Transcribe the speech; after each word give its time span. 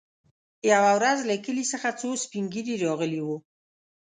يوه 0.71 0.91
ورځ 0.97 1.19
له 1.29 1.35
کلي 1.45 1.65
څخه 1.71 1.89
څو 1.99 2.09
سپين 2.23 2.45
ږيري 2.53 2.75
راغلي 2.85 3.21
وو. 3.23 3.37